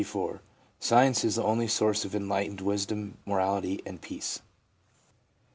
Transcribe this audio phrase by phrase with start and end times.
[0.01, 0.39] ■
[0.79, 4.43] Science is the only source of enlightened wis dom, morality and peace/ M.